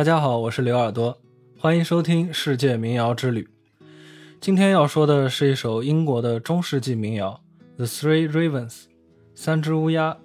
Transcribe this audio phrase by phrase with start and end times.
[0.00, 1.20] 大家好，我是刘耳朵，
[1.58, 3.46] 欢迎收听世界民谣之旅。
[4.40, 7.38] 今天要说的是一首英国的中世纪民谣
[7.76, 8.70] 《The Three Ravens》
[9.34, 10.16] 三只乌鸦。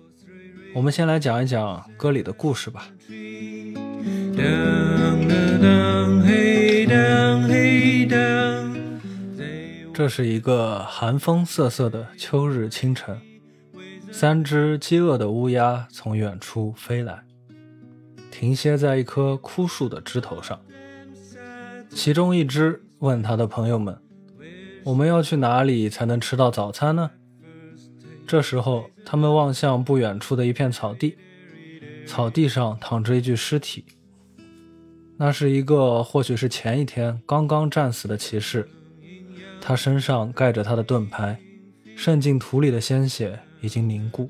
[0.74, 2.88] 我们先来讲一讲歌里的故事吧。
[9.94, 13.20] 这是一个寒风瑟瑟的秋日清晨，
[14.10, 17.26] 三只饥饿的乌鸦从远处飞来，
[18.38, 20.60] 停歇在一棵枯树的枝头上。
[21.90, 23.98] 其中一只问他的朋友们
[24.84, 27.12] ：“我们要去哪里才能吃到早餐呢？”
[28.28, 31.16] 这时候，他们望向不远处的一片草地，
[32.06, 33.86] 草地上躺着一具尸体。
[35.16, 38.68] 那是一个或许是前一天刚刚战死的骑士，
[39.62, 41.40] 他身上盖着他的盾牌，
[41.96, 44.30] 渗进土里的鲜血已经凝固。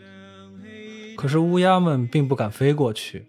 [1.18, 3.26] 可是乌鸦们并不敢飞过去，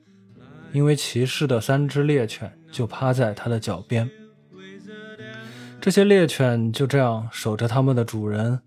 [0.76, 4.10] 因为骑士的三只猎犬就趴在他的脚边。
[5.80, 8.60] 这些猎犬就这样守着他们的主人。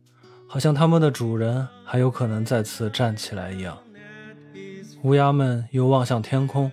[0.48, 3.78] 好像他们的主人还有可能再次站起来一样。
[5.04, 6.72] 乌鸦们又望向天空，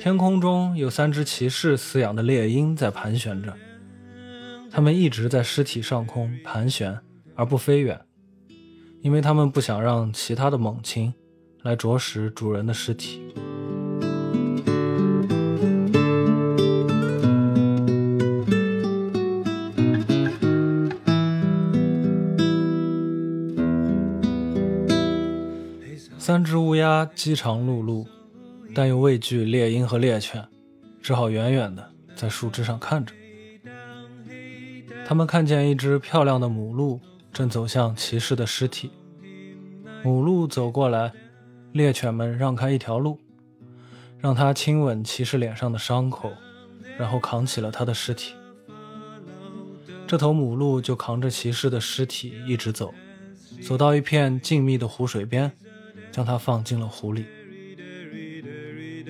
[0.00, 3.54] 天空中有三只骑士饲养的猎鹰在盘旋着，
[4.70, 6.98] 它们一直在尸体上空盘旋
[7.34, 8.00] 而不飞远，
[9.02, 11.12] 因为它们不想让其他的猛禽
[11.64, 13.20] 来啄食主人的尸体。
[26.28, 28.06] 三只乌鸦饥肠辘辘，
[28.74, 30.46] 但又畏惧猎鹰和猎犬，
[31.00, 33.14] 只好远远的在树枝上看着。
[35.06, 37.00] 他们看见一只漂亮的母鹿
[37.32, 38.90] 正走向骑士的尸体。
[40.04, 41.10] 母鹿走过来，
[41.72, 43.18] 猎犬们让开一条路，
[44.18, 46.30] 让它亲吻骑士脸上的伤口，
[46.98, 48.34] 然后扛起了他的尸体。
[50.06, 52.92] 这头母鹿就扛着骑士的尸体一直走，
[53.66, 55.50] 走到一片静谧的湖水边。
[56.10, 57.26] 将它放进了湖里。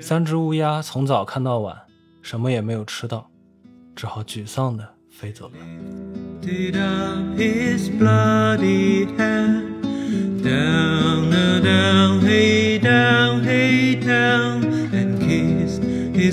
[0.00, 1.76] 三只乌鸦从早看到晚，
[2.22, 3.28] 什么也没有吃到，
[3.96, 5.54] 只好沮丧地飞走了。
[16.20, 16.32] She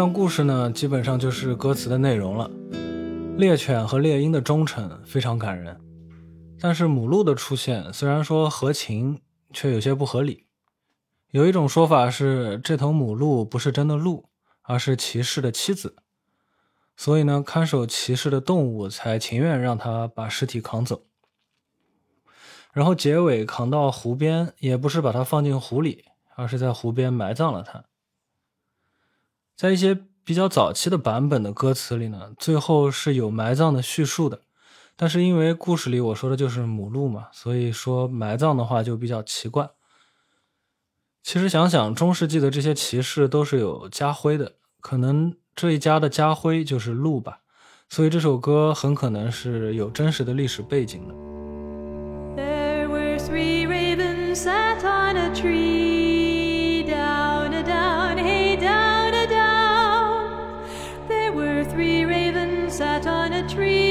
[0.00, 2.50] 这段故事呢，基本上就是歌词的内容了。
[3.36, 5.78] 猎犬和猎鹰的忠诚非常感人，
[6.58, 9.20] 但是母鹿的出现虽然说合情，
[9.52, 10.46] 却有些不合理。
[11.32, 14.30] 有一种说法是，这头母鹿不是真的鹿，
[14.62, 15.96] 而是骑士的妻子，
[16.96, 21.02] 所以呢，看守骑士的动物才情愿让他把尸体扛走。
[22.72, 26.06] 然后结尾扛到湖边，也不是把它放进湖里，
[26.36, 27.84] 而是在湖边埋葬了它。
[29.60, 29.94] 在一些
[30.24, 34.40] 比较早期的版本的歌词里呢，最后是有埋葬的叙述的，
[34.96, 39.68] 但是因为故事里我说的就是母鹿嘛，所以说埋葬的话就比较奇怪。
[41.22, 47.40] 其实想想中世纪的这些骑士都是有家徽的，可能这一家的家徽就是鹿吧，
[47.90, 51.14] 所以这首歌很可能是有真实的历史背景的。
[52.42, 55.89] There were three ravens sat on a tree,
[62.70, 63.89] sat on a tree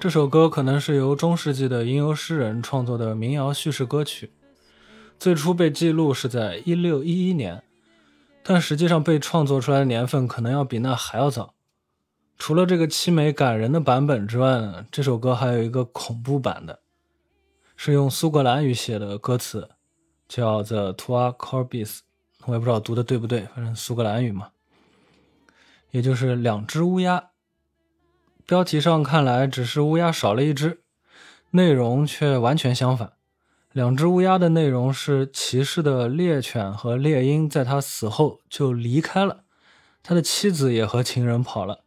[0.00, 4.32] 这首歌可能是由中世纪的吟游诗人创作的民谣叙事歌曲。
[5.18, 7.62] 最初被记录是在一六一一年，
[8.42, 11.54] 但实际上被创作出来的年份可能要比那还要早。
[12.38, 16.80] 除了这个凄美感人的版本之外，这首歌还有一个恐怖版的，
[17.76, 19.68] 是用苏格兰语写的歌词，
[20.26, 21.98] 叫 The Tua Corbies，
[22.46, 24.48] 我也不知道读的对不对，反正苏格兰语嘛，
[25.90, 27.30] 也就是两只乌鸦。
[28.46, 30.80] 标题上看来只是乌鸦少了一只，
[31.50, 33.12] 内容却完全相反。
[33.72, 39.44] 两只乌鸦的内容是骑士的猎犬和猎鹰在他死后就离开了，
[40.02, 41.84] 他的妻子也和情人跑了。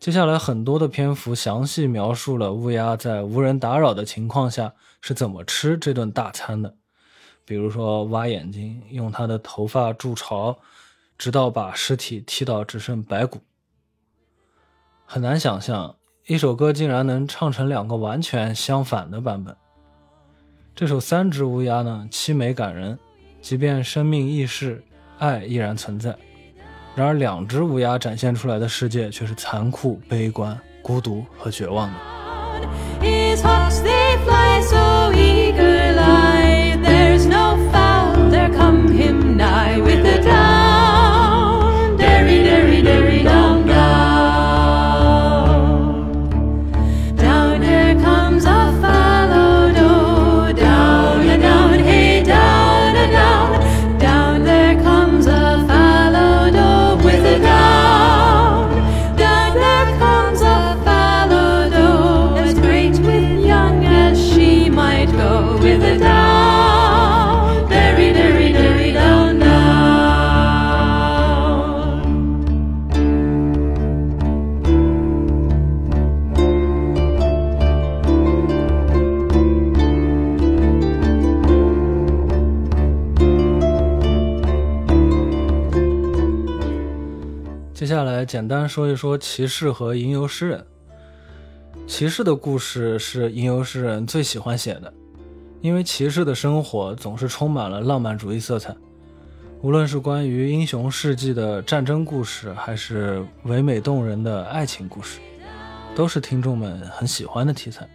[0.00, 6.74] 接下来很多的篇幅详细描述了乌鸦在无人打扰的情况下是怎么吃这顿大餐的，
[7.44, 10.58] 比如说挖眼睛，用它的头发筑巢，
[11.16, 13.40] 直到把尸体踢到只剩白骨。
[15.06, 15.96] 很难想象
[16.26, 19.54] 一首歌竟然能唱成两个完全相反的版本。
[20.74, 22.98] 这首《三只乌鸦》呢，凄美感人，
[23.40, 24.82] 即便生命易逝，
[25.18, 26.16] 爱依然存在。
[26.96, 31.98] 然而，两只乌鸦展现出来的世界却是残酷、悲观、孤独和绝望的。
[88.24, 90.66] 简单说一说骑士和吟游诗人。
[91.86, 94.92] 骑士的故事是吟游诗人最喜欢写的，
[95.60, 98.74] 因为骑士的生活总是充满了浪漫主义色彩，
[99.60, 105.20] 无论是关于英雄事迹的战争故事，还是唯美动人的爱情故事，
[105.94, 107.88] 都是听众们很喜欢的题材。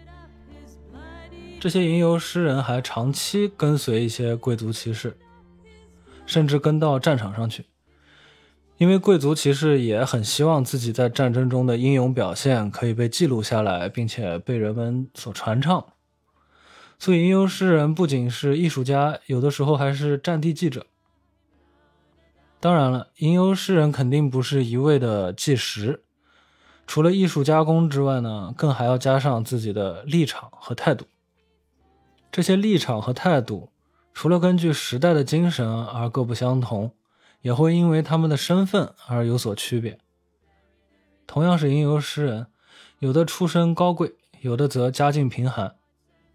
[1.59, 5.17] 这些吟游诗人还长期跟随一些贵族骑士，
[6.25, 7.65] 甚至跟到战场上去。
[8.79, 15.85] 因为贵族骑士也很希望自己在战争中的英勇表现可以被记录下来，并且被人们所传唱。
[16.97, 20.85] 所以，吟游诗人不仅是艺术家，有的时候还是战地记者。
[22.61, 26.05] 当然了，吟游诗人肯定不是一味的纪实，
[26.87, 31.05] 除了艺术加工之外呢，更还要加上自己的立场和态度。
[32.31, 33.73] 这些立场和态度，
[34.13, 36.93] 除了根据时代的精神而各不相同。
[37.41, 39.99] 也会因为他们的身份而有所区别。
[41.25, 42.47] 同样是吟游诗人，
[42.99, 45.75] 有的出身高贵，有的则家境贫寒，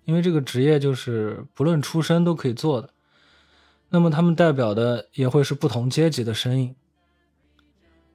[0.05, 2.91] 因为这个职业就是不论出身都可以做的。
[3.91, 6.77] 那么他们代表的也会是不同阶级的身影。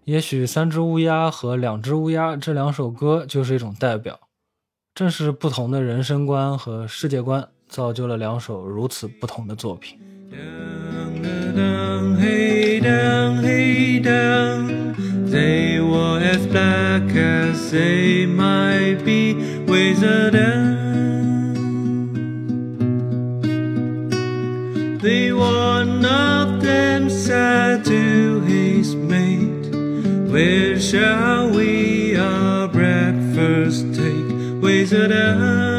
[0.05, 4.19] 也许《三只乌鸦》和《两只乌鸦》这两首歌就是一种代表，
[4.95, 10.08] 正是不同的人生观和世界观造就了两首如此不同的作品。
[10.89, 12.19] Down, down,
[12.81, 14.95] down, hey, down.
[15.29, 20.79] They were as black as they might be, ways down.
[24.99, 29.71] They one of them said to his mate,
[30.31, 34.61] Where shall we our breakfast take?
[34.63, 35.78] Ways down,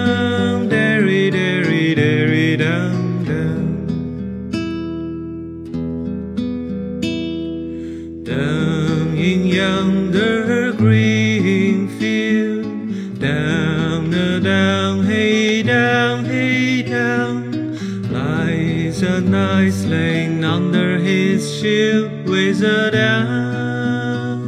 [21.60, 24.40] shield, ways a down.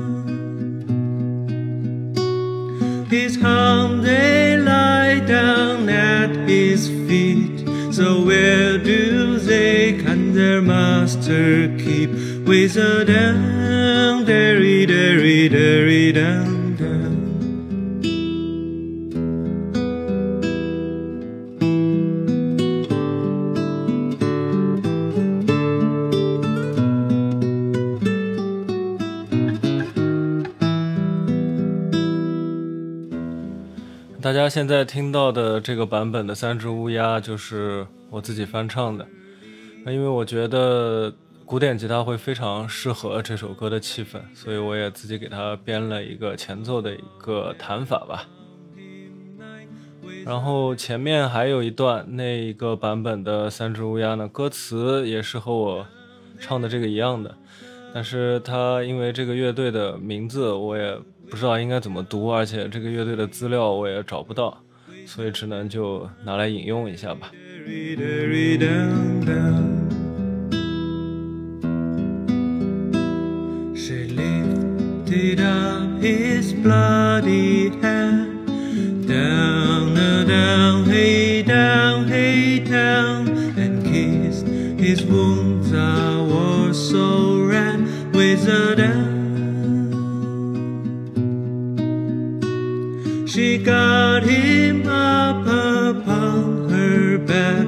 [3.11, 7.69] His home they lie down at his feet.
[7.93, 12.11] So where do they can their master keep?
[12.49, 16.52] Ways a down, derry, derry, derry, down.
[34.23, 39.05] 大家现在听到的这个版本的《三只乌鸦》就是我自己翻唱的。
[39.85, 41.13] 因为我觉得
[41.45, 48.25] 古典吉他会非常适合这首歌的气氛，所以我也自己给它编了一个前奏的一个弹法吧。
[50.25, 55.85] 然后前面还有一段那一个版本的《三只乌鸦》呢，歌词也是和我
[56.39, 57.35] 唱的这个一样的，
[57.94, 60.98] 但是它因为这个乐队的名字我也
[61.30, 64.58] 不知道应该怎么读，而且这个乐队的资料我也找不到，
[65.06, 67.32] 所以只能就拿来引用一下吧。
[67.68, 69.88] Derry, down, down.
[73.76, 78.46] She lifted up his bloody hand.
[79.06, 83.28] Down, uh, down, hey, down, hey, down.
[83.58, 85.74] And kissed his wounds.
[85.74, 87.31] I was so
[88.13, 89.23] red with a down.
[93.27, 97.67] She got him up upon her back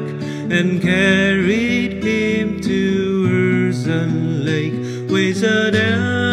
[0.50, 5.10] and carried him to Urson Lake.
[5.10, 6.23] With a down,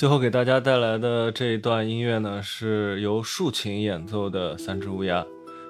[0.00, 5.22] 最后给大家带来的这一段音乐呢，是由竖琴演奏的《三只乌鸦》，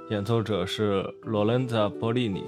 [0.08, 2.44] 演奏者是罗伦扎·波利尼。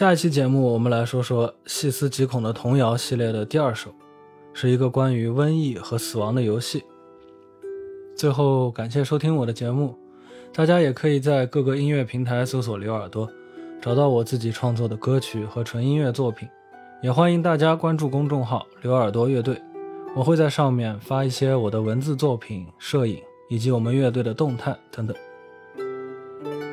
[0.00, 3.90] 下一期节目，我们来说说细思极恐的童谣系列的第二首，
[4.54, 6.82] 是一个关于瘟疫和死亡的游戏。
[8.16, 9.94] 最后，感谢收听我的节目，
[10.54, 13.28] 大家也可以在各个音乐平台搜索“刘耳朵”，
[13.78, 16.48] 找到我自己创作的歌曲和纯音乐作品。
[17.02, 19.60] 也欢迎大家关注公众号“刘耳朵乐队”，
[20.16, 23.18] 我会在上面发一些我的文字作品、摄影
[23.50, 25.14] 以及我们乐队的动态等等。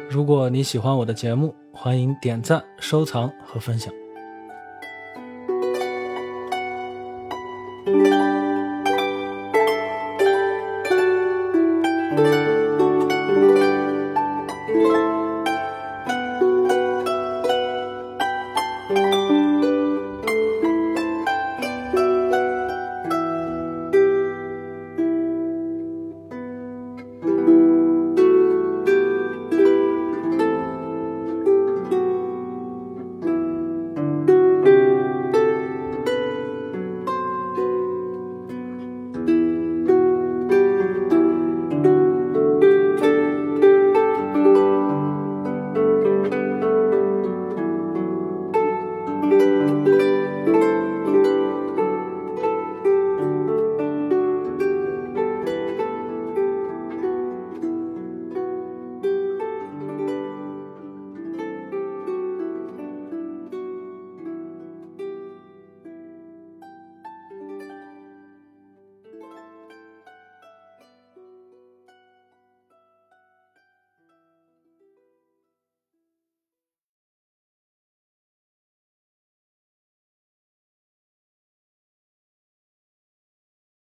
[0.09, 3.93] 如果你喜欢我的节目，欢迎点赞、收藏和分享。